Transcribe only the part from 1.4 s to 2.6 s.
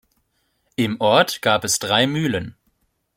gab es drei Mühlen.